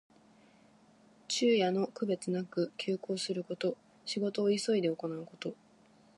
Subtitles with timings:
[1.27, 3.77] 昼夜の区別なく急行すること。
[4.03, 5.53] 仕事を急いで行うこと。